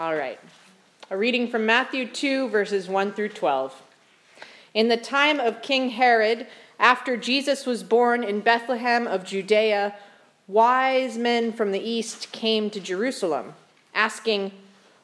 All 0.00 0.16
right. 0.16 0.40
A 1.10 1.16
reading 1.18 1.46
from 1.46 1.66
Matthew 1.66 2.06
2, 2.06 2.48
verses 2.48 2.88
1 2.88 3.12
through 3.12 3.28
12. 3.28 3.82
In 4.72 4.88
the 4.88 4.96
time 4.96 5.38
of 5.38 5.60
King 5.60 5.90
Herod, 5.90 6.46
after 6.78 7.18
Jesus 7.18 7.66
was 7.66 7.82
born 7.82 8.24
in 8.24 8.40
Bethlehem 8.40 9.06
of 9.06 9.26
Judea, 9.26 9.94
wise 10.48 11.18
men 11.18 11.52
from 11.52 11.72
the 11.72 11.86
east 11.86 12.32
came 12.32 12.70
to 12.70 12.80
Jerusalem, 12.80 13.52
asking, 13.94 14.52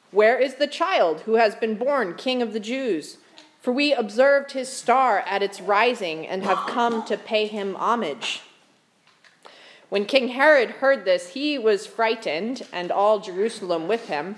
Where 0.09 0.39
is 0.39 0.55
the 0.55 0.65
child 0.65 1.21
who 1.21 1.35
has 1.35 1.53
been 1.53 1.75
born 1.75 2.15
king 2.15 2.41
of 2.41 2.51
the 2.51 2.59
Jews? 2.59 3.17
For 3.61 3.71
we 3.71 3.93
observed 3.93 4.53
his 4.53 4.67
star 4.67 5.19
at 5.27 5.43
its 5.43 5.61
rising 5.61 6.25
and 6.25 6.41
have 6.41 6.65
come 6.69 7.05
to 7.05 7.17
pay 7.17 7.45
him 7.45 7.75
homage. 7.75 8.41
When 9.89 10.05
King 10.05 10.29
Herod 10.29 10.71
heard 10.71 11.05
this, 11.05 11.29
he 11.29 11.59
was 11.59 11.85
frightened, 11.85 12.65
and 12.73 12.91
all 12.91 13.19
Jerusalem 13.19 13.87
with 13.87 14.07
him. 14.07 14.37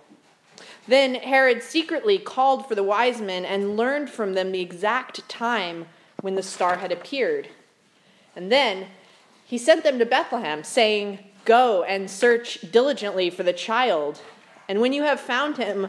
Then 0.91 1.15
Herod 1.15 1.63
secretly 1.63 2.17
called 2.17 2.67
for 2.67 2.75
the 2.75 2.83
wise 2.83 3.21
men 3.21 3.45
and 3.45 3.77
learned 3.77 4.09
from 4.09 4.33
them 4.33 4.51
the 4.51 4.59
exact 4.59 5.29
time 5.29 5.85
when 6.19 6.35
the 6.35 6.43
star 6.43 6.79
had 6.79 6.91
appeared. 6.91 7.47
And 8.35 8.51
then 8.51 8.87
he 9.45 9.57
sent 9.57 9.85
them 9.85 9.99
to 9.99 10.05
Bethlehem, 10.05 10.65
saying, 10.65 11.19
Go 11.45 11.83
and 11.83 12.11
search 12.11 12.59
diligently 12.73 13.29
for 13.29 13.43
the 13.43 13.53
child. 13.53 14.19
And 14.67 14.81
when 14.81 14.91
you 14.91 15.03
have 15.03 15.21
found 15.21 15.55
him, 15.55 15.87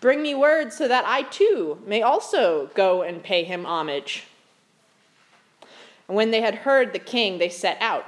Bring 0.00 0.20
me 0.20 0.34
word 0.34 0.72
so 0.72 0.88
that 0.88 1.04
I 1.06 1.22
too 1.22 1.80
may 1.86 2.02
also 2.02 2.70
go 2.74 3.02
and 3.02 3.22
pay 3.22 3.44
him 3.44 3.64
homage. 3.64 4.24
And 6.08 6.16
when 6.16 6.32
they 6.32 6.40
had 6.40 6.56
heard 6.56 6.92
the 6.92 6.98
king, 6.98 7.38
they 7.38 7.48
set 7.48 7.78
out. 7.80 8.04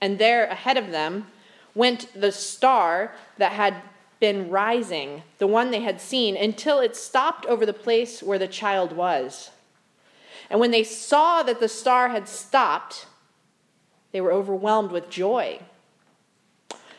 And 0.00 0.20
there 0.20 0.44
ahead 0.44 0.76
of 0.76 0.92
them 0.92 1.26
went 1.74 2.06
the 2.14 2.30
star 2.30 3.16
that 3.38 3.50
had 3.50 3.82
been 4.20 4.50
rising, 4.50 5.22
the 5.38 5.46
one 5.46 5.70
they 5.70 5.80
had 5.80 6.00
seen, 6.00 6.36
until 6.36 6.78
it 6.80 6.96
stopped 6.96 7.46
over 7.46 7.66
the 7.66 7.72
place 7.72 8.22
where 8.22 8.38
the 8.38 8.48
child 8.48 8.92
was. 8.92 9.50
And 10.50 10.60
when 10.60 10.70
they 10.70 10.84
saw 10.84 11.42
that 11.42 11.60
the 11.60 11.68
star 11.68 12.08
had 12.08 12.28
stopped, 12.28 13.06
they 14.12 14.20
were 14.20 14.32
overwhelmed 14.32 14.92
with 14.92 15.10
joy. 15.10 15.60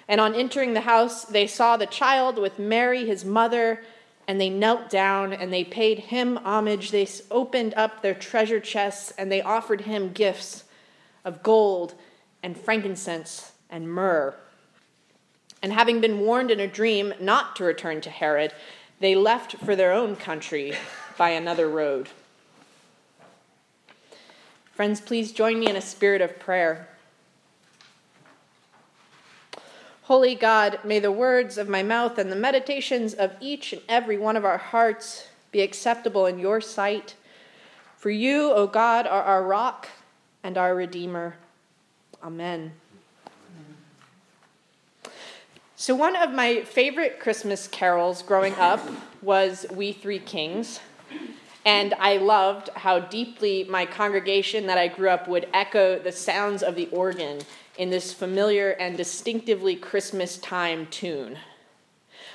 And 0.07 0.21
on 0.21 0.35
entering 0.35 0.73
the 0.73 0.81
house, 0.81 1.25
they 1.25 1.47
saw 1.47 1.77
the 1.77 1.85
child 1.85 2.37
with 2.37 2.59
Mary, 2.59 3.05
his 3.05 3.25
mother 3.25 3.81
and 4.27 4.41
they 4.41 4.49
knelt 4.49 4.89
down 4.89 5.33
and 5.33 5.53
they 5.53 5.63
paid 5.63 5.99
him 5.99 6.37
homage. 6.37 6.91
They 6.91 7.07
opened 7.29 7.73
up 7.75 8.01
their 8.01 8.13
treasure 8.13 8.59
chests 8.59 9.13
and 9.17 9.31
they 9.31 9.41
offered 9.41 9.81
him 9.81 10.11
gifts 10.11 10.63
of 11.23 11.43
gold 11.43 11.95
and 12.41 12.57
frankincense 12.57 13.51
and 13.69 13.89
myrrh. 13.89 14.35
And 15.65 15.73
having 15.73 15.99
been 15.99 16.19
warned 16.19 16.51
in 16.51 16.59
a 16.59 16.67
dream 16.67 17.11
not 17.19 17.55
to 17.55 17.63
return 17.63 17.99
to 18.01 18.11
Herod, 18.11 18.53
they 18.99 19.15
left 19.15 19.57
for 19.57 19.75
their 19.75 19.93
own 19.93 20.15
country 20.15 20.75
by 21.17 21.31
another 21.31 21.67
road. 21.67 22.09
Friends, 24.75 25.01
please 25.01 25.31
join 25.31 25.59
me 25.59 25.67
in 25.67 25.75
a 25.75 25.81
spirit 25.81 26.21
of 26.21 26.37
prayer. 26.37 26.87
Holy 30.03 30.35
God, 30.35 30.77
may 30.83 30.99
the 30.99 31.11
words 31.11 31.57
of 31.57 31.67
my 31.67 31.81
mouth 31.81 32.19
and 32.19 32.31
the 32.31 32.35
meditations 32.35 33.15
of 33.15 33.31
each 33.41 33.73
and 33.73 33.81
every 33.89 34.19
one 34.19 34.37
of 34.37 34.45
our 34.45 34.59
hearts 34.59 35.29
be 35.51 35.61
acceptable 35.61 36.27
in 36.27 36.37
your 36.37 36.61
sight. 36.61 37.15
For 37.97 38.11
you, 38.11 38.51
O 38.51 38.67
God, 38.67 39.07
are 39.07 39.23
our 39.23 39.41
rock 39.41 39.89
and 40.43 40.59
our 40.59 40.75
Redeemer. 40.75 41.37
Amen. 42.21 42.73
So, 45.77 45.93
one 45.93 46.15
of 46.15 46.31
my 46.31 46.61
favorite 46.61 47.19
Christmas 47.19 47.67
carols 47.67 48.21
growing 48.21 48.55
up 48.55 48.79
was 49.21 49.65
We 49.73 49.91
Three 49.91 50.19
Kings. 50.19 50.79
And 51.65 51.93
I 51.95 52.15
loved 52.15 52.69
how 52.77 52.99
deeply 52.99 53.65
my 53.65 53.85
congregation 53.85 54.67
that 54.67 54.77
I 54.77 54.87
grew 54.87 55.09
up 55.09 55.27
would 55.27 55.49
echo 55.53 55.99
the 55.99 56.13
sounds 56.13 56.63
of 56.63 56.75
the 56.75 56.87
organ 56.93 57.41
in 57.77 57.89
this 57.89 58.13
familiar 58.13 58.71
and 58.71 58.95
distinctively 58.95 59.75
Christmas 59.75 60.37
time 60.37 60.87
tune. 60.91 61.39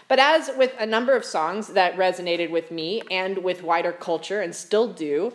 But 0.06 0.18
as 0.18 0.50
with 0.58 0.74
a 0.78 0.84
number 0.84 1.16
of 1.16 1.24
songs 1.24 1.68
that 1.68 1.96
resonated 1.96 2.50
with 2.50 2.70
me 2.70 3.00
and 3.10 3.38
with 3.38 3.62
wider 3.62 3.92
culture 3.92 4.42
and 4.42 4.54
still 4.54 4.92
do, 4.92 5.32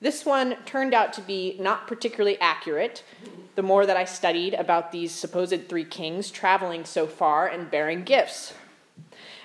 this 0.00 0.24
one 0.24 0.56
turned 0.66 0.94
out 0.94 1.12
to 1.14 1.22
be 1.22 1.56
not 1.60 1.86
particularly 1.86 2.38
accurate 2.40 3.02
the 3.54 3.62
more 3.62 3.86
that 3.86 3.96
I 3.96 4.04
studied 4.04 4.54
about 4.54 4.92
these 4.92 5.12
supposed 5.12 5.68
three 5.68 5.84
kings 5.84 6.30
traveling 6.30 6.84
so 6.84 7.06
far 7.06 7.46
and 7.46 7.70
bearing 7.70 8.02
gifts. 8.02 8.54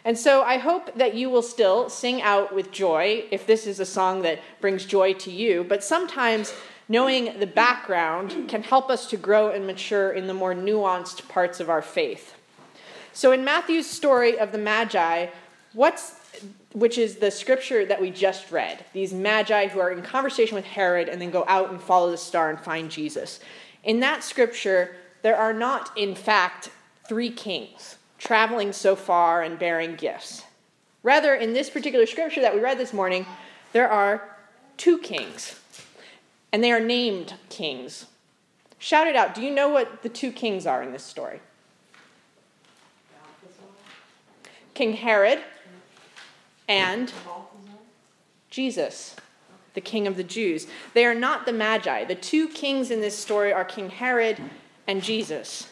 And 0.04 0.18
so 0.18 0.44
I 0.44 0.58
hope 0.58 0.96
that 0.96 1.14
you 1.14 1.30
will 1.30 1.42
still 1.42 1.90
sing 1.90 2.22
out 2.22 2.54
with 2.54 2.72
joy 2.72 3.26
if 3.32 3.46
this 3.46 3.68
is 3.68 3.80
a 3.80 3.86
song 3.86 4.22
that 4.24 4.40
brings 4.62 4.86
joy 4.86 5.14
to 5.14 5.32
you, 5.32 5.64
but 5.64 5.84
sometimes 5.84 6.54
knowing 6.88 7.40
the 7.40 7.48
background 7.48 8.48
can 8.48 8.64
help 8.64 8.90
us 8.90 9.08
to 9.08 9.18
grow 9.18 9.50
and 9.50 9.68
mature 9.68 10.12
in 10.12 10.28
the 10.28 10.34
more 10.34 10.56
nuanced 10.56 11.28
parts 11.28 11.60
of 11.60 11.70
our 11.70 11.82
faith. 11.82 12.36
So 13.14 13.32
in 13.32 13.44
Matthew's 13.44 13.88
story 13.88 14.40
of 14.40 14.52
the 14.52 14.58
Magi, 14.58 15.28
what's 15.74 16.16
which 16.74 16.98
is 16.98 17.16
the 17.16 17.32
scripture 17.32 17.86
that 17.86 18.00
we 18.00 18.12
just 18.12 18.52
read. 18.52 18.86
These 18.94 19.14
magi 19.14 19.68
who 19.68 19.80
are 19.80 19.92
in 19.92 20.02
conversation 20.02 20.56
with 20.56 20.66
Herod 20.66 21.10
and 21.10 21.20
then 21.22 21.32
go 21.32 21.44
out 21.48 21.72
and 21.72 21.82
follow 21.82 22.12
the 22.12 22.18
star 22.18 22.50
and 22.50 22.60
find 22.60 22.92
Jesus. 22.92 23.40
In 23.84 24.00
that 24.02 24.24
scripture, 24.24 24.96
there 25.24 25.36
are 25.36 25.54
not, 25.54 25.98
in 25.98 26.14
fact, 26.14 26.70
three 27.08 27.32
kings 27.32 27.98
traveling 28.20 28.72
so 28.72 28.96
far 28.96 29.42
and 29.42 29.58
bearing 29.58 29.96
gifts. 29.96 30.44
Rather, 31.02 31.34
in 31.34 31.54
this 31.54 31.70
particular 31.70 32.06
scripture 32.06 32.42
that 32.42 32.54
we 32.54 32.62
read 32.62 32.78
this 32.78 32.94
morning, 32.94 33.26
there 33.74 33.90
are 33.90 34.38
two 34.78 34.98
kings 35.00 35.60
and 36.52 36.64
they 36.64 36.72
are 36.72 36.80
named 36.80 37.36
kings. 37.50 38.06
Shout 38.78 39.08
it 39.08 39.16
out. 39.16 39.34
Do 39.34 39.42
you 39.42 39.52
know 39.52 39.70
what 39.70 40.04
the 40.04 40.10
two 40.10 40.32
kings 40.32 40.66
are 40.66 40.84
in 40.84 40.92
this 40.92 41.04
story? 41.04 41.40
King 44.74 44.94
Herod 44.94 45.40
and 46.70 47.12
Jesus, 48.50 49.16
the 49.74 49.82
king 49.82 50.08
of 50.08 50.16
the 50.16 50.24
Jews. 50.24 50.68
They 50.94 51.06
are 51.06 51.16
not 51.16 51.46
the 51.46 51.52
Magi. 51.52 52.06
The 52.06 52.16
two 52.16 52.48
kings 52.48 52.92
in 52.92 53.02
this 53.02 53.18
story 53.18 53.52
are 53.52 53.66
King 53.66 53.90
Herod 53.90 54.40
and 54.88 55.04
Jesus. 55.04 55.68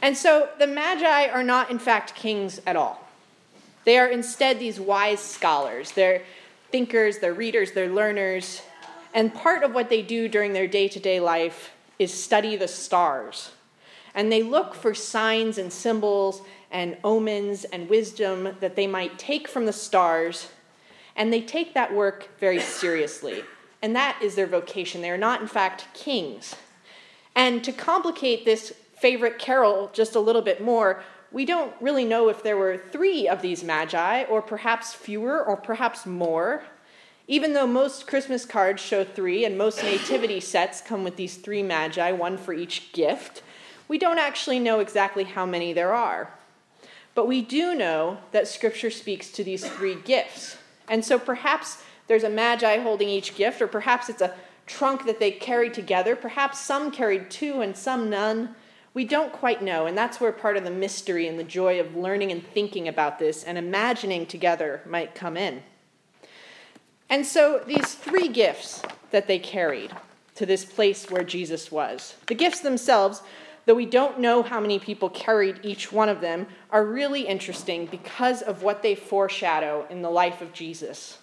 And 0.00 0.16
so 0.16 0.48
the 0.58 0.66
Magi 0.66 1.26
are 1.26 1.42
not, 1.42 1.70
in 1.70 1.78
fact, 1.78 2.14
kings 2.14 2.60
at 2.66 2.76
all. 2.76 3.00
They 3.84 3.98
are 3.98 4.08
instead 4.08 4.58
these 4.58 4.78
wise 4.78 5.20
scholars. 5.20 5.92
They're 5.92 6.22
thinkers, 6.70 7.18
they're 7.18 7.34
readers, 7.34 7.72
they're 7.72 7.88
learners. 7.88 8.62
And 9.12 9.34
part 9.34 9.62
of 9.62 9.74
what 9.74 9.88
they 9.88 10.02
do 10.02 10.28
during 10.28 10.52
their 10.52 10.66
day 10.66 10.88
to 10.88 11.00
day 11.00 11.20
life 11.20 11.72
is 11.98 12.12
study 12.12 12.56
the 12.56 12.68
stars. 12.68 13.52
And 14.14 14.30
they 14.30 14.42
look 14.42 14.74
for 14.74 14.94
signs 14.94 15.58
and 15.58 15.72
symbols 15.72 16.42
and 16.74 16.98
omens 17.04 17.64
and 17.64 17.88
wisdom 17.88 18.56
that 18.60 18.74
they 18.76 18.86
might 18.86 19.18
take 19.18 19.48
from 19.48 19.64
the 19.64 19.72
stars. 19.72 20.48
And 21.16 21.32
they 21.32 21.40
take 21.40 21.72
that 21.72 21.94
work 21.94 22.28
very 22.40 22.60
seriously. 22.60 23.44
And 23.80 23.94
that 23.94 24.18
is 24.20 24.34
their 24.34 24.48
vocation. 24.48 25.00
They 25.00 25.10
are 25.10 25.16
not, 25.16 25.40
in 25.40 25.46
fact, 25.46 25.86
kings. 25.94 26.56
And 27.36 27.62
to 27.64 27.72
complicate 27.72 28.44
this 28.44 28.74
favorite 28.96 29.38
carol 29.38 29.90
just 29.92 30.16
a 30.16 30.20
little 30.20 30.42
bit 30.42 30.60
more, 30.60 31.02
we 31.30 31.44
don't 31.44 31.72
really 31.80 32.04
know 32.04 32.28
if 32.28 32.42
there 32.42 32.56
were 32.56 32.76
three 32.90 33.28
of 33.28 33.40
these 33.40 33.62
magi, 33.62 34.24
or 34.24 34.42
perhaps 34.42 34.94
fewer, 34.94 35.42
or 35.44 35.56
perhaps 35.56 36.06
more. 36.06 36.64
Even 37.28 37.52
though 37.54 37.66
most 37.66 38.06
Christmas 38.06 38.44
cards 38.44 38.82
show 38.82 39.04
three 39.04 39.44
and 39.44 39.56
most 39.56 39.82
nativity 39.82 40.40
sets 40.40 40.80
come 40.80 41.04
with 41.04 41.16
these 41.16 41.36
three 41.36 41.62
magi, 41.62 42.10
one 42.10 42.36
for 42.36 42.52
each 42.52 42.92
gift, 42.92 43.42
we 43.86 43.98
don't 43.98 44.18
actually 44.18 44.58
know 44.58 44.80
exactly 44.80 45.24
how 45.24 45.46
many 45.46 45.72
there 45.72 45.94
are. 45.94 46.30
But 47.14 47.28
we 47.28 47.42
do 47.42 47.74
know 47.74 48.18
that 48.32 48.48
Scripture 48.48 48.90
speaks 48.90 49.30
to 49.32 49.44
these 49.44 49.68
three 49.68 49.94
gifts. 49.94 50.56
And 50.88 51.04
so 51.04 51.18
perhaps 51.18 51.82
there's 52.06 52.24
a 52.24 52.30
magi 52.30 52.78
holding 52.78 53.08
each 53.08 53.36
gift, 53.36 53.62
or 53.62 53.66
perhaps 53.66 54.08
it's 54.08 54.20
a 54.20 54.34
trunk 54.66 55.06
that 55.06 55.20
they 55.20 55.30
carried 55.30 55.74
together. 55.74 56.16
Perhaps 56.16 56.60
some 56.60 56.90
carried 56.90 57.30
two 57.30 57.60
and 57.60 57.76
some 57.76 58.10
none. 58.10 58.54
We 58.94 59.04
don't 59.04 59.32
quite 59.32 59.62
know, 59.62 59.86
and 59.86 59.98
that's 59.98 60.20
where 60.20 60.30
part 60.30 60.56
of 60.56 60.64
the 60.64 60.70
mystery 60.70 61.26
and 61.26 61.38
the 61.38 61.44
joy 61.44 61.80
of 61.80 61.96
learning 61.96 62.30
and 62.30 62.46
thinking 62.46 62.86
about 62.86 63.18
this 63.18 63.42
and 63.42 63.58
imagining 63.58 64.26
together 64.26 64.82
might 64.86 65.14
come 65.14 65.36
in. 65.36 65.62
And 67.10 67.26
so, 67.26 67.62
these 67.66 67.94
three 67.94 68.28
gifts 68.28 68.82
that 69.10 69.26
they 69.26 69.38
carried 69.38 69.90
to 70.36 70.46
this 70.46 70.64
place 70.64 71.10
where 71.10 71.24
Jesus 71.24 71.70
was, 71.70 72.16
the 72.26 72.34
gifts 72.34 72.60
themselves, 72.60 73.22
though 73.66 73.74
we 73.74 73.86
don't 73.86 74.20
know 74.20 74.42
how 74.42 74.60
many 74.60 74.78
people 74.78 75.08
carried 75.10 75.60
each 75.62 75.92
one 75.92 76.08
of 76.08 76.20
them, 76.20 76.46
are 76.70 76.84
really 76.84 77.26
interesting 77.26 77.86
because 77.86 78.42
of 78.42 78.62
what 78.62 78.82
they 78.82 78.94
foreshadow 78.94 79.86
in 79.90 80.02
the 80.02 80.10
life 80.10 80.40
of 80.40 80.52
Jesus. 80.52 81.18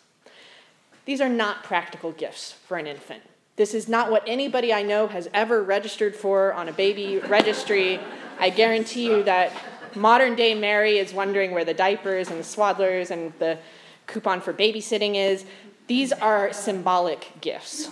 These 1.06 1.22
are 1.22 1.30
not 1.30 1.64
practical 1.64 2.12
gifts 2.12 2.54
for 2.68 2.78
an 2.78 2.88
infant. 2.88 3.24
This 3.56 3.74
is 3.74 3.88
not 3.88 4.10
what 4.10 4.24
anybody 4.26 4.74
I 4.74 4.82
know 4.82 5.08
has 5.08 5.30
ever 5.34 5.62
registered 5.62 6.16
for 6.16 6.54
on 6.54 6.70
a 6.70 6.74
baby 6.74 7.20
registry. 7.20 8.00
I 8.40 8.50
guarantee 8.50 9.06
you 9.06 9.24
that 9.24 9.52
modern 9.96 10.36
day 10.36 10.56
Mary 10.56 10.98
is 10.98 11.14
wondering 11.14 11.52
where 11.52 11.66
the 11.66 11.74
diapers 11.74 12.30
and 12.30 12.40
the 12.40 12.44
swaddlers 12.44 13.12
and 13.12 13.34
the 13.40 13.60
coupon 14.08 14.42
for 14.42 14.54
babysitting 14.54 15.16
is. 15.16 15.46
These 15.88 16.12
are 16.14 16.54
symbolic 16.54 17.32
gifts. 17.42 17.90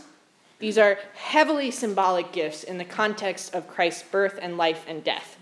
These 0.60 0.78
are 0.78 1.00
heavily 1.16 1.72
symbolic 1.72 2.32
gifts 2.32 2.64
in 2.64 2.78
the 2.78 2.86
context 2.86 3.56
of 3.56 3.68
Christ's 3.68 4.04
birth 4.04 4.38
and 4.42 4.58
life 4.58 4.86
and 4.88 5.04
death. 5.04 5.38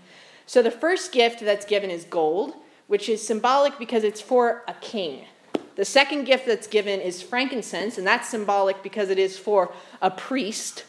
So 0.46 0.62
the 0.62 0.70
first 0.70 1.12
gift 1.12 1.40
that's 1.40 1.66
given 1.66 1.90
is 1.90 2.04
gold, 2.04 2.54
which 2.86 3.08
is 3.08 3.26
symbolic 3.26 3.78
because 3.78 4.04
it's 4.04 4.20
for 4.20 4.62
a 4.66 4.74
king. 4.74 5.26
The 5.74 5.84
second 5.84 6.24
gift 6.24 6.46
that's 6.46 6.66
given 6.66 7.00
is 7.00 7.22
frankincense, 7.22 7.98
and 7.98 8.06
that's 8.06 8.28
symbolic 8.28 8.82
because 8.82 9.10
it 9.10 9.18
is 9.18 9.38
for 9.38 9.72
a 10.00 10.10
priest. 10.10 10.84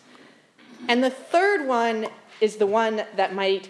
And 0.87 1.03
the 1.03 1.09
third 1.09 1.67
one 1.67 2.07
is 2.39 2.55
the 2.55 2.65
one 2.65 3.03
that 3.15 3.35
might 3.35 3.69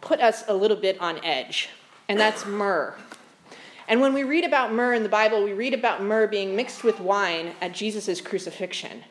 put 0.00 0.20
us 0.20 0.44
a 0.46 0.54
little 0.54 0.76
bit 0.76 1.00
on 1.00 1.24
edge, 1.24 1.70
and 2.08 2.20
that's 2.20 2.44
myrrh. 2.44 2.94
And 3.88 4.00
when 4.00 4.12
we 4.12 4.22
read 4.22 4.44
about 4.44 4.72
myrrh 4.72 4.94
in 4.94 5.02
the 5.02 5.08
Bible, 5.08 5.42
we 5.42 5.52
read 5.52 5.74
about 5.74 6.02
myrrh 6.02 6.26
being 6.26 6.54
mixed 6.54 6.84
with 6.84 7.00
wine 7.00 7.54
at 7.60 7.72
Jesus' 7.72 8.20
crucifixion. 8.20 9.02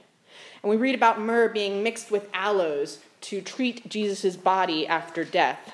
And 0.62 0.70
we 0.70 0.78
read 0.78 0.96
about 0.96 1.22
myrrh 1.22 1.50
being 1.50 1.84
mixed 1.84 2.12
with 2.12 2.30
aloes 2.34 3.00
to 3.22 3.42
treat 3.42 3.88
Jesus' 3.90 4.36
body 4.36 4.88
after 4.88 5.24
death. 5.24 5.74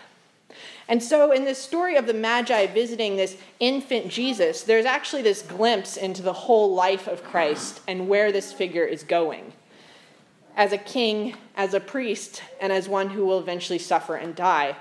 And 0.87 1.01
so, 1.01 1.31
in 1.31 1.45
this 1.45 1.57
story 1.57 1.95
of 1.95 2.05
the 2.05 2.13
Magi 2.13 2.67
visiting 2.67 3.15
this 3.15 3.37
infant 3.59 4.07
Jesus, 4.09 4.63
there's 4.63 4.85
actually 4.85 5.23
this 5.23 5.41
glimpse 5.41 5.97
into 5.97 6.21
the 6.21 6.33
whole 6.33 6.73
life 6.73 7.07
of 7.07 7.23
Christ 7.23 7.81
and 7.87 8.07
where 8.07 8.31
this 8.31 8.53
figure 8.53 8.85
is 8.85 9.03
going 9.03 9.53
as 10.55 10.71
a 10.71 10.77
king, 10.77 11.35
as 11.55 11.73
a 11.73 11.79
priest, 11.79 12.41
and 12.61 12.71
as 12.71 12.87
one 12.87 13.09
who 13.09 13.25
will 13.25 13.39
eventually 13.39 13.79
suffer 13.79 14.15
and 14.15 14.35
die. 14.35 14.75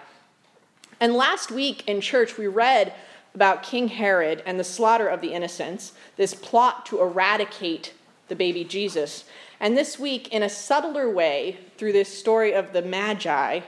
And 1.00 1.14
last 1.14 1.50
week 1.50 1.86
in 1.88 2.00
church, 2.00 2.38
we 2.38 2.46
read 2.46 2.94
about 3.34 3.64
King 3.64 3.88
Herod 3.88 4.42
and 4.46 4.58
the 4.60 4.64
slaughter 4.64 5.08
of 5.08 5.20
the 5.20 5.32
innocents, 5.32 5.92
this 6.16 6.34
plot 6.34 6.86
to 6.86 7.00
eradicate 7.00 7.92
the 8.28 8.36
baby 8.36 8.64
Jesus. 8.64 9.24
And 9.60 9.76
this 9.76 9.98
week, 9.98 10.28
in 10.28 10.42
a 10.42 10.48
subtler 10.48 11.10
way, 11.10 11.58
through 11.76 11.92
this 11.92 12.16
story 12.16 12.52
of 12.52 12.72
the 12.72 12.82
Magi, 12.82 13.60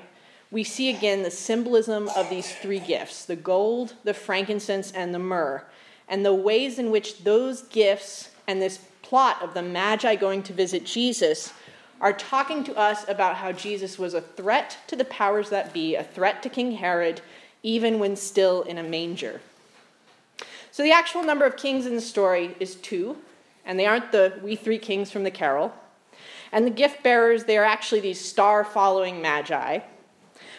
we 0.50 0.64
see 0.64 0.90
again 0.90 1.22
the 1.22 1.30
symbolism 1.30 2.08
of 2.16 2.30
these 2.30 2.54
three 2.56 2.80
gifts 2.80 3.24
the 3.24 3.36
gold, 3.36 3.94
the 4.04 4.14
frankincense, 4.14 4.92
and 4.92 5.14
the 5.14 5.18
myrrh, 5.18 5.64
and 6.08 6.24
the 6.24 6.34
ways 6.34 6.78
in 6.78 6.90
which 6.90 7.24
those 7.24 7.62
gifts 7.62 8.30
and 8.46 8.62
this 8.62 8.78
plot 9.02 9.42
of 9.42 9.54
the 9.54 9.62
Magi 9.62 10.14
going 10.16 10.42
to 10.44 10.52
visit 10.52 10.84
Jesus 10.84 11.52
are 12.00 12.12
talking 12.12 12.62
to 12.64 12.76
us 12.76 13.08
about 13.08 13.36
how 13.36 13.52
Jesus 13.52 13.98
was 13.98 14.14
a 14.14 14.20
threat 14.20 14.76
to 14.86 14.96
the 14.96 15.04
powers 15.04 15.50
that 15.50 15.72
be, 15.72 15.94
a 15.94 16.04
threat 16.04 16.42
to 16.42 16.48
King 16.48 16.72
Herod, 16.72 17.20
even 17.62 17.98
when 17.98 18.16
still 18.16 18.62
in 18.62 18.78
a 18.78 18.82
manger. 18.82 19.40
So 20.70 20.82
the 20.82 20.92
actual 20.92 21.22
number 21.22 21.46
of 21.46 21.56
kings 21.56 21.86
in 21.86 21.94
the 21.94 22.02
story 22.02 22.54
is 22.60 22.74
two, 22.74 23.16
and 23.66 23.78
they 23.78 23.86
aren't 23.86 24.12
the 24.12 24.38
we 24.42 24.56
three 24.56 24.78
kings 24.78 25.10
from 25.10 25.24
the 25.24 25.30
carol. 25.30 25.74
And 26.52 26.64
the 26.64 26.70
gift 26.70 27.02
bearers, 27.02 27.44
they 27.44 27.58
are 27.58 27.64
actually 27.64 28.00
these 28.00 28.20
star 28.20 28.64
following 28.64 29.20
magi. 29.20 29.80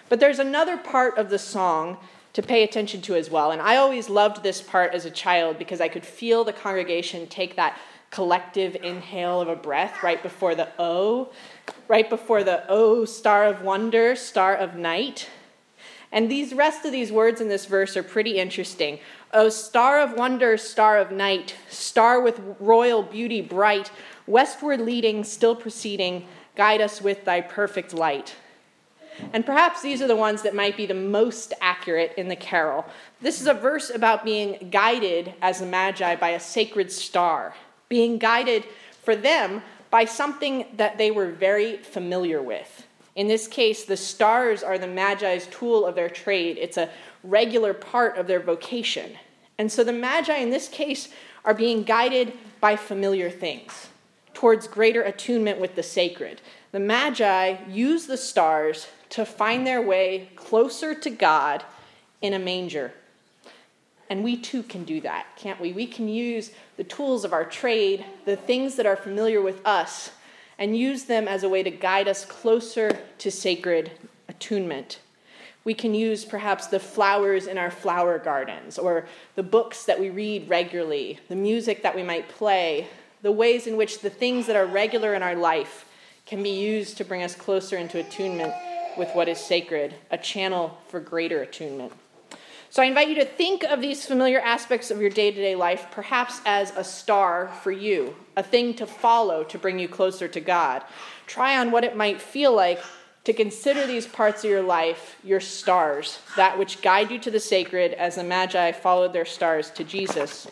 But 0.09 0.19
there's 0.19 0.39
another 0.39 0.77
part 0.77 1.17
of 1.17 1.29
the 1.29 1.39
song 1.39 1.97
to 2.33 2.43
pay 2.43 2.63
attention 2.63 3.01
to 3.01 3.15
as 3.15 3.31
well. 3.31 3.51
And 3.51 3.61
I 3.61 3.77
always 3.77 4.09
loved 4.09 4.43
this 4.43 4.61
part 4.61 4.93
as 4.93 5.05
a 5.05 5.09
child 5.09 5.57
because 5.57 5.81
I 5.81 5.87
could 5.87 6.05
feel 6.05 6.43
the 6.43 6.53
congregation 6.53 7.25
take 7.27 7.55
that 7.55 7.79
collective 8.11 8.75
inhale 8.75 9.41
of 9.41 9.47
a 9.47 9.55
breath 9.55 10.03
right 10.03 10.21
before 10.21 10.55
the 10.55 10.69
O, 10.79 11.31
right 11.87 12.09
before 12.09 12.43
the 12.43 12.63
O, 12.69 13.05
star 13.05 13.45
of 13.45 13.63
wonder, 13.63 14.15
star 14.15 14.55
of 14.55 14.75
night. 14.75 15.29
And 16.11 16.31
these 16.31 16.53
rest 16.53 16.85
of 16.85 16.91
these 16.91 17.11
words 17.11 17.41
in 17.41 17.49
this 17.49 17.65
verse 17.65 17.97
are 17.97 18.03
pretty 18.03 18.37
interesting. 18.37 18.99
O 19.33 19.49
star 19.49 19.99
of 19.99 20.13
wonder, 20.13 20.57
star 20.57 20.97
of 20.97 21.11
night, 21.11 21.55
star 21.69 22.21
with 22.21 22.39
royal 22.59 23.03
beauty 23.03 23.41
bright, 23.41 23.91
westward 24.25 24.79
leading, 24.79 25.23
still 25.23 25.55
proceeding, 25.55 26.25
guide 26.55 26.81
us 26.81 27.01
with 27.01 27.25
thy 27.25 27.41
perfect 27.41 27.93
light. 27.93 28.35
And 29.33 29.45
perhaps 29.45 29.81
these 29.81 30.01
are 30.01 30.07
the 30.07 30.15
ones 30.15 30.43
that 30.43 30.55
might 30.55 30.77
be 30.77 30.85
the 30.85 30.93
most 30.93 31.53
accurate 31.59 32.13
in 32.17 32.27
the 32.27 32.35
carol. 32.35 32.85
This 33.21 33.41
is 33.41 33.47
a 33.47 33.53
verse 33.53 33.89
about 33.89 34.23
being 34.23 34.69
guided 34.69 35.33
as 35.41 35.61
a 35.61 35.65
magi 35.65 36.15
by 36.15 36.29
a 36.29 36.39
sacred 36.39 36.91
star, 36.91 37.55
being 37.89 38.17
guided 38.17 38.65
for 39.03 39.15
them 39.15 39.63
by 39.89 40.05
something 40.05 40.65
that 40.75 40.97
they 40.97 41.11
were 41.11 41.31
very 41.31 41.77
familiar 41.77 42.41
with. 42.41 42.86
In 43.17 43.27
this 43.27 43.47
case, 43.47 43.83
the 43.83 43.97
stars 43.97 44.61
are 44.61 44.77
the 44.77 44.87
Magi's 44.87 45.47
tool 45.47 45.87
of 45.87 45.95
their 45.95 46.07
trade, 46.07 46.59
it's 46.59 46.77
a 46.77 46.89
regular 47.23 47.73
part 47.73 48.15
of 48.15 48.27
their 48.27 48.39
vocation. 48.39 49.11
And 49.57 49.71
so 49.71 49.83
the 49.83 49.91
Magi 49.91 50.37
in 50.37 50.51
this 50.51 50.69
case 50.69 51.09
are 51.43 51.55
being 51.55 51.81
guided 51.81 52.33
by 52.61 52.75
familiar 52.75 53.31
things 53.31 53.89
towards 54.35 54.67
greater 54.67 55.01
attunement 55.01 55.59
with 55.59 55.73
the 55.73 55.81
sacred. 55.81 56.41
The 56.71 56.79
Magi 56.79 57.57
use 57.67 58.05
the 58.05 58.17
stars 58.17 58.87
to 59.09 59.25
find 59.25 59.65
their 59.65 59.81
way 59.81 60.29
closer 60.35 60.93
to 60.93 61.09
God 61.09 61.63
in 62.21 62.35
a 62.35 62.39
manger. 62.39 62.93
And 64.11 64.23
we 64.23 64.37
too 64.37 64.61
can 64.61 64.83
do 64.83 65.01
that, 65.01 65.25
can't 65.37 65.59
we? 65.59 65.73
We 65.73 65.87
can 65.87 66.07
use 66.07 66.51
the 66.77 66.83
tools 66.83 67.25
of 67.25 67.33
our 67.33 67.45
trade, 67.45 68.05
the 68.25 68.35
things 68.35 68.75
that 68.75 68.85
are 68.85 68.95
familiar 68.95 69.41
with 69.41 69.65
us, 69.65 70.11
and 70.57 70.77
use 70.77 71.03
them 71.03 71.27
as 71.27 71.43
a 71.43 71.49
way 71.49 71.63
to 71.63 71.71
guide 71.71 72.07
us 72.07 72.25
closer 72.25 72.99
to 73.19 73.31
sacred 73.31 73.91
attunement. 74.27 74.99
We 75.63 75.73
can 75.73 75.93
use 75.93 76.23
perhaps 76.23 76.67
the 76.67 76.79
flowers 76.79 77.47
in 77.47 77.57
our 77.57 77.71
flower 77.71 78.17
gardens, 78.19 78.77
or 78.77 79.05
the 79.35 79.43
books 79.43 79.83
that 79.85 79.99
we 79.99 80.09
read 80.09 80.49
regularly, 80.49 81.19
the 81.27 81.35
music 81.35 81.83
that 81.83 81.95
we 81.95 82.03
might 82.03 82.29
play, 82.29 82.87
the 83.21 83.31
ways 83.31 83.67
in 83.67 83.75
which 83.75 83.99
the 83.99 84.09
things 84.09 84.47
that 84.47 84.55
are 84.55 84.65
regular 84.65 85.13
in 85.13 85.23
our 85.23 85.35
life 85.35 85.85
can 86.25 86.41
be 86.41 86.49
used 86.49 86.97
to 86.97 87.05
bring 87.05 87.23
us 87.23 87.35
closer 87.35 87.77
into 87.77 87.99
attunement 87.99 88.53
with 88.97 89.13
what 89.13 89.27
is 89.27 89.39
sacred, 89.39 89.95
a 90.09 90.17
channel 90.17 90.77
for 90.87 90.99
greater 90.99 91.41
attunement. 91.41 91.91
So 92.69 92.83
I 92.83 92.85
invite 92.85 93.07
you 93.07 93.15
to 93.15 93.25
think 93.25 93.63
of 93.63 93.81
these 93.81 94.05
familiar 94.05 94.39
aspects 94.39 94.91
of 94.91 94.99
your 94.99 95.09
day 95.09 95.31
to 95.31 95.37
day 95.37 95.55
life 95.55 95.87
perhaps 95.91 96.41
as 96.45 96.71
a 96.75 96.83
star 96.83 97.47
for 97.63 97.71
you, 97.71 98.15
a 98.35 98.43
thing 98.43 98.73
to 98.75 98.85
follow 98.85 99.43
to 99.45 99.57
bring 99.57 99.79
you 99.79 99.87
closer 99.87 100.27
to 100.27 100.41
God. 100.41 100.83
Try 101.27 101.57
on 101.57 101.71
what 101.71 101.83
it 101.83 101.95
might 101.95 102.21
feel 102.21 102.53
like 102.53 102.81
to 103.23 103.33
consider 103.33 103.85
these 103.85 104.05
parts 104.05 104.43
of 104.43 104.49
your 104.49 104.61
life 104.61 105.17
your 105.23 105.39
stars, 105.39 106.19
that 106.35 106.57
which 106.57 106.81
guide 106.81 107.11
you 107.11 107.19
to 107.19 107.31
the 107.31 107.39
sacred 107.39 107.93
as 107.93 108.15
the 108.15 108.23
Magi 108.23 108.71
followed 108.73 109.13
their 109.13 109.25
stars 109.25 109.69
to 109.71 109.83
Jesus. 109.83 110.47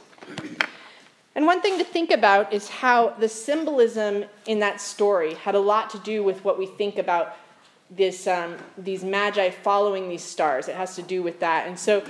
And 1.36 1.46
one 1.46 1.62
thing 1.62 1.78
to 1.78 1.84
think 1.84 2.12
about 2.12 2.54
is 2.54 2.70
how 2.70 3.10
the 3.20 3.28
symbolism 3.28 4.24
in 4.46 4.60
that 4.60 4.80
story 4.80 5.34
had 5.36 5.56
a 5.56 5.60
lot 5.60 5.90
to 5.90 6.00
do 6.00 6.24
with 6.24 6.46
what 6.46 6.58
we 6.58 6.66
think 6.66 6.98
about 6.98 7.36
this, 7.90 8.28
um, 8.28 8.56
these 8.78 9.04
magi 9.04 9.50
following 9.50 10.10
these 10.10 10.24
stars. 10.24 10.68
It 10.68 10.76
has 10.76 10.96
to 10.96 11.02
do 11.02 11.22
with 11.22 11.40
that. 11.40 11.68
And 11.68 11.78
so, 11.78 12.04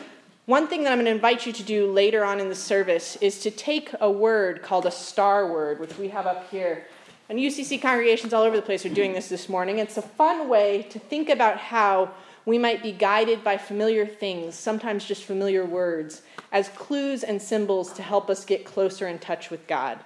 one 0.46 0.68
thing 0.68 0.84
that 0.84 0.92
I'm 0.92 1.00
going 1.00 1.06
to 1.06 1.12
invite 1.12 1.48
you 1.48 1.54
to 1.54 1.64
do 1.64 1.92
later 1.92 2.24
on 2.24 2.40
in 2.40 2.50
the 2.50 2.56
service 2.56 3.16
is 3.20 3.40
to 3.40 3.50
take 3.50 3.90
a 4.00 4.12
word 4.12 4.62
called 4.62 4.86
a 4.86 4.92
star 4.92 5.52
word, 5.52 5.80
which 5.80 5.98
we 5.98 6.10
have 6.10 6.28
up 6.28 6.52
here. 6.52 6.86
And 7.30 7.40
UCC 7.40 7.82
congregations 7.82 8.32
all 8.32 8.44
over 8.44 8.56
the 8.56 8.62
place 8.62 8.86
are 8.86 8.90
doing 8.90 9.14
this 9.14 9.28
this 9.28 9.50
morning. 9.50 9.80
It's 9.80 9.98
a 9.98 10.04
fun 10.04 10.48
way 10.48 10.84
to 10.92 11.00
think 11.00 11.30
about 11.30 11.58
how 11.58 12.12
we 12.46 12.60
might 12.60 12.84
be 12.84 12.92
guided 12.92 13.44
by 13.44 13.58
familiar 13.58 14.06
things, 14.06 14.54
sometimes 14.54 15.06
just 15.06 15.24
familiar 15.24 15.66
words, 15.66 16.22
as 16.52 16.70
clues 16.70 17.24
and 17.24 17.42
symbols 17.42 17.92
to 17.94 18.04
help 18.04 18.30
us 18.30 18.46
get 18.46 18.66
closer 18.66 19.08
in 19.08 19.18
touch 19.18 19.50
with 19.50 19.66
God. 19.66 20.00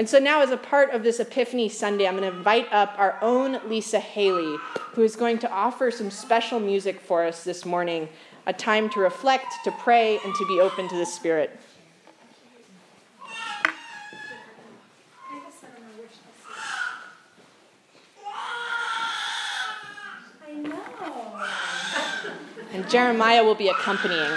And 0.00 0.08
so 0.08 0.18
now, 0.18 0.40
as 0.40 0.48
a 0.50 0.56
part 0.56 0.92
of 0.92 1.02
this 1.02 1.20
Epiphany 1.20 1.68
Sunday, 1.68 2.08
I'm 2.08 2.16
going 2.16 2.30
to 2.30 2.34
invite 2.34 2.72
up 2.72 2.94
our 2.96 3.18
own 3.20 3.60
Lisa 3.68 4.00
Haley, 4.00 4.56
who 4.92 5.02
is 5.02 5.14
going 5.14 5.38
to 5.40 5.50
offer 5.50 5.90
some 5.90 6.10
special 6.10 6.58
music 6.58 6.98
for 6.98 7.22
us 7.22 7.44
this 7.44 7.66
morning 7.66 8.08
a 8.46 8.52
time 8.54 8.88
to 8.88 9.00
reflect, 9.00 9.52
to 9.64 9.70
pray, 9.72 10.18
and 10.24 10.34
to 10.34 10.46
be 10.48 10.58
open 10.58 10.88
to 10.88 10.96
the 10.96 11.04
Spirit. 11.04 11.60
And 22.72 22.88
Jeremiah 22.88 23.44
will 23.44 23.54
be 23.54 23.68
accompanying. 23.68 24.30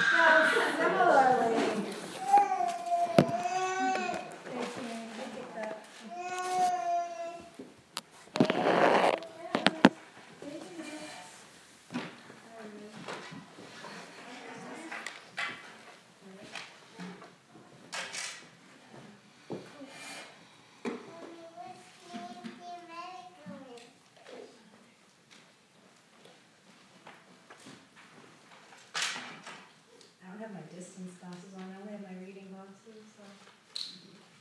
distance 30.83 31.15
glasses 31.15 31.55
on. 31.55 31.63
I 31.63 31.79
only 31.79 31.93
have 31.93 32.03
my 32.03 32.11
reading 32.19 32.51
glasses, 32.51 32.99
so 33.15 33.23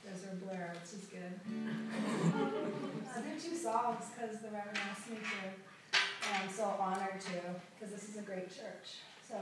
those 0.03 0.27
are 0.27 0.35
Blair, 0.43 0.75
which 0.75 0.91
is 0.99 1.07
good. 1.07 1.39
Uh, 2.35 3.15
I 3.15 3.23
do 3.23 3.39
two 3.39 3.55
songs 3.55 4.07
because 4.11 4.43
the 4.43 4.51
Reverend 4.51 4.79
asked 4.91 5.09
me 5.09 5.19
to, 5.19 5.55
and 6.27 6.43
I'm 6.43 6.51
so 6.51 6.65
honored 6.81 7.21
to 7.21 7.39
because 7.79 7.95
this 7.95 8.09
is 8.09 8.17
a 8.17 8.23
great 8.23 8.49
church. 8.51 9.07
So 9.23 9.37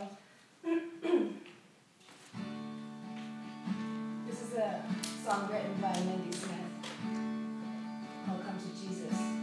this 4.28 4.42
is 4.42 4.52
a 4.58 4.84
song 5.24 5.48
written 5.50 5.80
by 5.80 5.94
Mindy 6.04 6.36
Smith. 6.36 6.70
I'll 8.28 8.40
come 8.40 8.58
to 8.60 8.70
Jesus. 8.78 9.39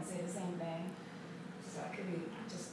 and 0.00 0.08
say 0.08 0.22
the 0.24 0.32
same 0.32 0.56
thing. 0.58 0.90
So 1.68 1.80
I 1.84 1.88
could 1.94 2.06
be 2.06 2.22
just 2.48 2.70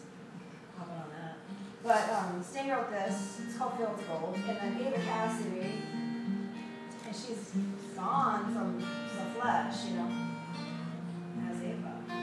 hopping 0.78 0.96
on 0.96 1.10
that. 1.12 1.36
But 1.84 2.10
um, 2.14 2.42
Sting 2.44 2.70
wrote 2.70 2.90
this. 2.90 3.42
It's 3.46 3.58
called 3.58 3.78
Fields 3.78 4.02
of 4.02 4.08
Gold. 4.08 4.38
And 4.48 4.58
then 4.58 4.80
Eva 4.80 4.98
Cassidy, 5.04 5.82
and 7.06 7.16
she's 7.16 7.52
gone 7.96 8.54
from 8.54 8.80
the 8.80 9.26
flesh, 9.40 9.86
you 9.86 9.94
know, 9.96 10.10
as 11.52 11.62
Eva. 11.62 11.94
Uh, 12.10 12.14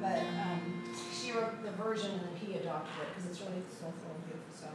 but 0.00 0.18
um, 0.18 0.82
she 1.12 1.30
wrote 1.32 1.62
the 1.64 1.70
version 1.70 2.10
and 2.10 2.20
then 2.20 2.36
he 2.36 2.54
adopted 2.54 3.02
it 3.02 3.08
because 3.14 3.30
it's 3.30 3.40
really 3.40 3.62
soulful 3.70 4.10
and 4.14 4.24
beautiful. 4.26 4.52
So. 4.52 4.68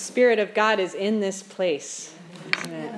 Spirit 0.00 0.38
of 0.38 0.54
God 0.54 0.80
is 0.80 0.94
in 0.94 1.20
this 1.20 1.42
place, 1.42 2.14
isn't 2.56 2.72
it? 2.72 2.94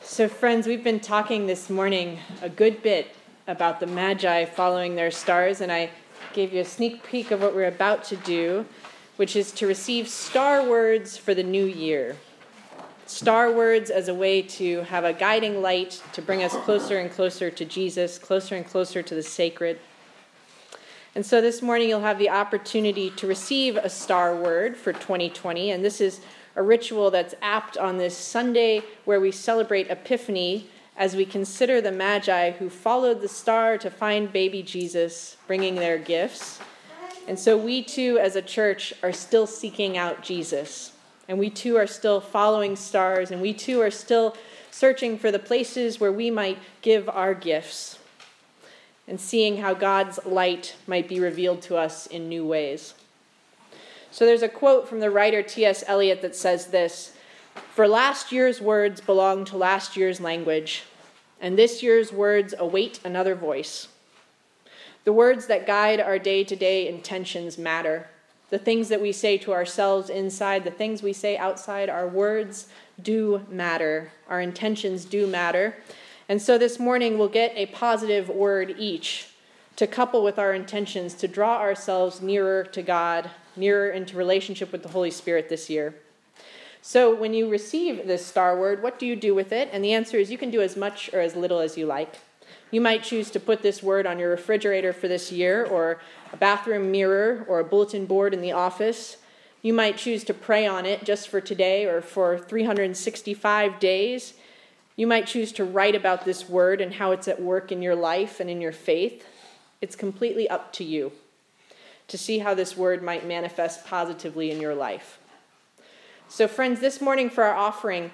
So, 0.00 0.28
friends, 0.28 0.68
we've 0.68 0.84
been 0.84 1.00
talking 1.00 1.48
this 1.48 1.68
morning 1.68 2.20
a 2.40 2.48
good 2.48 2.84
bit 2.84 3.16
about 3.48 3.80
the 3.80 3.86
Magi 3.88 4.44
following 4.44 4.94
their 4.94 5.10
stars, 5.10 5.60
and 5.60 5.72
I 5.72 5.90
gave 6.34 6.54
you 6.54 6.60
a 6.60 6.64
sneak 6.64 7.02
peek 7.02 7.32
of 7.32 7.42
what 7.42 7.52
we're 7.52 7.66
about 7.66 8.04
to 8.04 8.16
do, 8.16 8.64
which 9.16 9.34
is 9.34 9.50
to 9.52 9.66
receive 9.66 10.06
star 10.06 10.64
words 10.64 11.16
for 11.16 11.34
the 11.34 11.42
new 11.42 11.64
year. 11.64 12.16
Star 13.06 13.50
words 13.50 13.90
as 13.90 14.06
a 14.06 14.14
way 14.14 14.40
to 14.40 14.82
have 14.82 15.02
a 15.02 15.12
guiding 15.12 15.60
light 15.60 16.00
to 16.12 16.22
bring 16.22 16.44
us 16.44 16.54
closer 16.58 17.00
and 17.00 17.10
closer 17.10 17.50
to 17.50 17.64
Jesus, 17.64 18.20
closer 18.20 18.54
and 18.54 18.64
closer 18.64 19.02
to 19.02 19.16
the 19.16 19.22
sacred. 19.22 19.80
And 21.16 21.24
so 21.24 21.40
this 21.40 21.62
morning 21.62 21.88
you'll 21.88 22.00
have 22.00 22.18
the 22.18 22.28
opportunity 22.28 23.08
to 23.08 23.26
receive 23.26 23.78
a 23.78 23.88
star 23.88 24.36
word 24.36 24.76
for 24.76 24.92
2020. 24.92 25.70
And 25.70 25.82
this 25.82 25.98
is 25.98 26.20
a 26.56 26.62
ritual 26.62 27.10
that's 27.10 27.34
apt 27.40 27.78
on 27.78 27.96
this 27.96 28.14
Sunday 28.14 28.82
where 29.06 29.18
we 29.18 29.32
celebrate 29.32 29.88
Epiphany 29.88 30.68
as 30.94 31.16
we 31.16 31.24
consider 31.24 31.80
the 31.80 31.90
Magi 31.90 32.50
who 32.50 32.68
followed 32.68 33.22
the 33.22 33.28
star 33.28 33.78
to 33.78 33.88
find 33.88 34.30
baby 34.30 34.62
Jesus, 34.62 35.38
bringing 35.46 35.76
their 35.76 35.96
gifts. 35.96 36.60
And 37.26 37.38
so 37.38 37.56
we 37.56 37.82
too, 37.82 38.18
as 38.20 38.36
a 38.36 38.42
church, 38.42 38.92
are 39.02 39.14
still 39.14 39.46
seeking 39.46 39.96
out 39.96 40.22
Jesus. 40.22 40.92
And 41.28 41.38
we 41.38 41.48
too 41.48 41.78
are 41.78 41.86
still 41.86 42.20
following 42.20 42.76
stars, 42.76 43.30
and 43.30 43.40
we 43.40 43.54
too 43.54 43.80
are 43.80 43.90
still 43.90 44.36
searching 44.70 45.18
for 45.18 45.32
the 45.32 45.38
places 45.38 45.98
where 45.98 46.12
we 46.12 46.30
might 46.30 46.58
give 46.82 47.08
our 47.08 47.32
gifts 47.32 48.00
and 49.08 49.20
seeing 49.20 49.58
how 49.58 49.74
God's 49.74 50.18
light 50.24 50.76
might 50.86 51.08
be 51.08 51.20
revealed 51.20 51.62
to 51.62 51.76
us 51.76 52.06
in 52.06 52.28
new 52.28 52.44
ways. 52.44 52.94
So 54.10 54.24
there's 54.24 54.42
a 54.42 54.48
quote 54.48 54.88
from 54.88 55.00
the 55.00 55.10
writer 55.10 55.42
T.S. 55.42 55.84
Eliot 55.86 56.22
that 56.22 56.34
says 56.34 56.68
this 56.68 57.14
For 57.72 57.86
last 57.86 58.32
year's 58.32 58.60
words 58.60 59.00
belong 59.00 59.44
to 59.46 59.56
last 59.56 59.96
year's 59.96 60.20
language, 60.20 60.84
and 61.40 61.58
this 61.58 61.82
year's 61.82 62.12
words 62.12 62.54
await 62.58 63.00
another 63.04 63.34
voice. 63.34 63.88
The 65.04 65.12
words 65.12 65.46
that 65.46 65.66
guide 65.66 66.00
our 66.00 66.18
day 66.18 66.42
to 66.44 66.56
day 66.56 66.88
intentions 66.88 67.58
matter. 67.58 68.08
The 68.50 68.58
things 68.58 68.88
that 68.88 69.00
we 69.02 69.12
say 69.12 69.38
to 69.38 69.52
ourselves 69.52 70.08
inside, 70.08 70.64
the 70.64 70.70
things 70.70 71.02
we 71.02 71.12
say 71.12 71.36
outside, 71.36 71.88
our 71.88 72.08
words 72.08 72.68
do 73.00 73.42
matter. 73.48 74.12
Our 74.28 74.40
intentions 74.40 75.04
do 75.04 75.26
matter. 75.26 75.76
And 76.28 76.42
so 76.42 76.58
this 76.58 76.80
morning 76.80 77.18
we'll 77.18 77.28
get 77.28 77.52
a 77.54 77.66
positive 77.66 78.28
word 78.28 78.74
each 78.78 79.28
to 79.76 79.86
couple 79.86 80.24
with 80.24 80.38
our 80.38 80.52
intentions 80.52 81.14
to 81.14 81.28
draw 81.28 81.58
ourselves 81.58 82.20
nearer 82.20 82.64
to 82.64 82.82
God, 82.82 83.30
nearer 83.54 83.90
into 83.90 84.16
relationship 84.16 84.72
with 84.72 84.82
the 84.82 84.88
Holy 84.88 85.10
Spirit 85.10 85.48
this 85.48 85.70
year. 85.70 85.94
So 86.82 87.14
when 87.14 87.34
you 87.34 87.48
receive 87.48 88.06
this 88.06 88.26
star 88.26 88.58
word, 88.58 88.82
what 88.82 88.98
do 88.98 89.06
you 89.06 89.14
do 89.14 89.34
with 89.34 89.52
it? 89.52 89.68
And 89.72 89.84
the 89.84 89.92
answer 89.92 90.16
is 90.16 90.30
you 90.30 90.38
can 90.38 90.50
do 90.50 90.62
as 90.62 90.76
much 90.76 91.12
or 91.12 91.20
as 91.20 91.36
little 91.36 91.60
as 91.60 91.76
you 91.76 91.86
like. 91.86 92.14
You 92.70 92.80
might 92.80 93.04
choose 93.04 93.30
to 93.30 93.40
put 93.40 93.62
this 93.62 93.82
word 93.82 94.06
on 94.06 94.18
your 94.18 94.30
refrigerator 94.30 94.92
for 94.92 95.06
this 95.08 95.30
year, 95.30 95.64
or 95.64 96.00
a 96.32 96.36
bathroom 96.36 96.90
mirror, 96.90 97.44
or 97.48 97.60
a 97.60 97.64
bulletin 97.64 98.06
board 98.06 98.34
in 98.34 98.40
the 98.40 98.52
office. 98.52 99.18
You 99.62 99.72
might 99.72 99.96
choose 99.96 100.24
to 100.24 100.34
pray 100.34 100.66
on 100.66 100.86
it 100.86 101.04
just 101.04 101.28
for 101.28 101.40
today 101.40 101.86
or 101.86 102.00
for 102.00 102.38
365 102.38 103.78
days. 103.78 104.34
You 104.96 105.06
might 105.06 105.26
choose 105.26 105.52
to 105.52 105.64
write 105.64 105.94
about 105.94 106.24
this 106.24 106.48
word 106.48 106.80
and 106.80 106.94
how 106.94 107.12
it's 107.12 107.28
at 107.28 107.40
work 107.40 107.70
in 107.70 107.82
your 107.82 107.94
life 107.94 108.40
and 108.40 108.50
in 108.50 108.60
your 108.60 108.72
faith. 108.72 109.24
It's 109.80 109.94
completely 109.94 110.48
up 110.48 110.72
to 110.74 110.84
you 110.84 111.12
to 112.08 112.16
see 112.16 112.38
how 112.38 112.54
this 112.54 112.76
word 112.76 113.02
might 113.02 113.26
manifest 113.26 113.86
positively 113.86 114.50
in 114.50 114.60
your 114.60 114.74
life. 114.74 115.18
So, 116.28 116.48
friends, 116.48 116.80
this 116.80 117.00
morning 117.00 117.28
for 117.30 117.44
our 117.44 117.54
offering, 117.54 118.10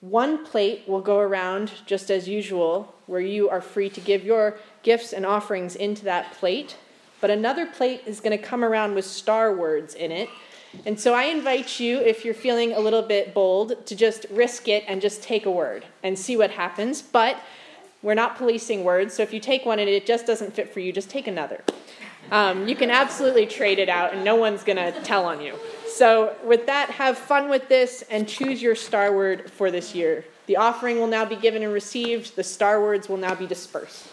One 0.00 0.44
plate 0.46 0.84
will 0.86 1.00
go 1.00 1.18
around 1.18 1.72
just 1.84 2.08
as 2.08 2.28
usual, 2.28 2.94
where 3.06 3.20
you 3.20 3.48
are 3.48 3.60
free 3.60 3.90
to 3.90 4.00
give 4.00 4.24
your 4.24 4.58
gifts 4.84 5.12
and 5.12 5.26
offerings 5.26 5.74
into 5.74 6.04
that 6.04 6.32
plate. 6.34 6.76
But 7.20 7.30
another 7.30 7.66
plate 7.66 8.02
is 8.06 8.20
going 8.20 8.36
to 8.36 8.42
come 8.42 8.62
around 8.62 8.94
with 8.94 9.04
star 9.04 9.52
words 9.52 9.94
in 9.94 10.12
it. 10.12 10.28
And 10.84 10.98
so 10.98 11.14
I 11.14 11.24
invite 11.24 11.80
you, 11.80 11.98
if 11.98 12.24
you're 12.24 12.34
feeling 12.34 12.72
a 12.72 12.80
little 12.80 13.02
bit 13.02 13.34
bold, 13.34 13.86
to 13.86 13.96
just 13.96 14.26
risk 14.30 14.68
it 14.68 14.84
and 14.86 15.00
just 15.00 15.22
take 15.22 15.46
a 15.46 15.50
word 15.50 15.84
and 16.02 16.18
see 16.18 16.36
what 16.36 16.50
happens. 16.50 17.02
But 17.02 17.38
we're 18.02 18.14
not 18.14 18.36
policing 18.36 18.84
words, 18.84 19.14
so 19.14 19.22
if 19.22 19.32
you 19.32 19.40
take 19.40 19.66
one 19.66 19.78
and 19.78 19.88
it 19.88 20.06
just 20.06 20.26
doesn't 20.26 20.54
fit 20.54 20.72
for 20.72 20.80
you, 20.80 20.92
just 20.92 21.10
take 21.10 21.26
another. 21.26 21.64
Um, 22.30 22.68
you 22.68 22.76
can 22.76 22.90
absolutely 22.90 23.46
trade 23.46 23.78
it 23.78 23.88
out, 23.88 24.12
and 24.12 24.22
no 24.22 24.36
one's 24.36 24.62
going 24.62 24.76
to 24.76 24.92
tell 25.02 25.24
on 25.24 25.40
you. 25.40 25.54
So, 25.86 26.36
with 26.44 26.66
that, 26.66 26.90
have 26.90 27.18
fun 27.18 27.48
with 27.48 27.68
this 27.68 28.04
and 28.10 28.28
choose 28.28 28.62
your 28.62 28.74
star 28.74 29.16
word 29.16 29.50
for 29.50 29.70
this 29.70 29.94
year. 29.94 30.24
The 30.46 30.56
offering 30.56 30.98
will 30.98 31.06
now 31.06 31.24
be 31.24 31.36
given 31.36 31.62
and 31.62 31.72
received, 31.72 32.36
the 32.36 32.44
star 32.44 32.80
words 32.80 33.08
will 33.08 33.16
now 33.16 33.34
be 33.34 33.46
dispersed. 33.46 34.08